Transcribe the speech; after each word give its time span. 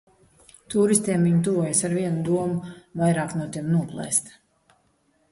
Tūristiem 0.73 1.25
viņi 1.27 1.41
tuvojas 1.47 1.81
ar 1.89 1.93
vienu 1.97 2.23
domu- 2.29 2.71
vairāk 3.01 3.35
no 3.41 3.45
tiem 3.57 3.69
noplēst. 3.75 4.33